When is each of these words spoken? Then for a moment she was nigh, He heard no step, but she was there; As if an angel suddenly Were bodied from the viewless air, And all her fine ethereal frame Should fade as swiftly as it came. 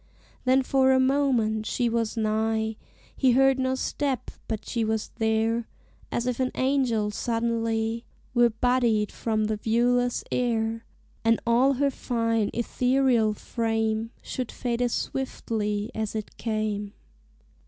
Then 0.45 0.63
for 0.63 0.91
a 0.91 0.99
moment 0.99 1.67
she 1.67 1.87
was 1.87 2.17
nigh, 2.17 2.75
He 3.15 3.33
heard 3.33 3.59
no 3.59 3.75
step, 3.75 4.31
but 4.47 4.65
she 4.67 4.83
was 4.83 5.11
there; 5.17 5.67
As 6.11 6.25
if 6.25 6.39
an 6.39 6.49
angel 6.55 7.11
suddenly 7.11 8.03
Were 8.33 8.49
bodied 8.49 9.11
from 9.11 9.45
the 9.45 9.57
viewless 9.57 10.23
air, 10.31 10.87
And 11.23 11.39
all 11.45 11.73
her 11.73 11.91
fine 11.91 12.49
ethereal 12.51 13.35
frame 13.35 14.09
Should 14.23 14.51
fade 14.51 14.81
as 14.81 14.93
swiftly 14.93 15.91
as 15.93 16.15
it 16.15 16.35
came. 16.35 16.93